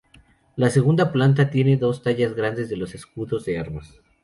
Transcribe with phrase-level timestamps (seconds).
[0.55, 4.01] La segunda planta tiene dos tallas grandes de los escudos de armas.